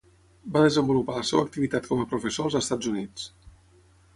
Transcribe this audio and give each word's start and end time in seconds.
Va 0.53 0.63
desenvolupar 0.67 1.17
la 1.17 1.27
seva 1.31 1.43
activitat 1.49 1.91
com 1.91 2.01
a 2.01 2.07
professor 2.15 2.49
als 2.49 2.59
Estats 2.61 2.91
Units. 2.95 3.29